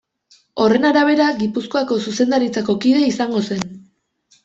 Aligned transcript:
Horren 0.63 0.87
arabera, 0.91 1.27
Gipuzkoako 1.43 1.99
Zuzendaritzako 2.07 2.79
kide 2.87 3.07
izango 3.15 3.47
zen. 3.53 3.67